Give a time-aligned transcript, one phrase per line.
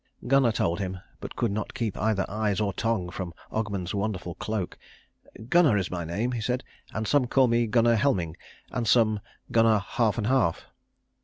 [0.25, 4.79] Gunnar told him but could not keep either eyes or tongue from Ogmund's wonderful cloak.
[5.47, 8.33] "Gunnar is my name," he said, "and some call me Gunnar Helming,
[8.71, 9.19] and some
[9.51, 10.65] Gunnar Half and Half."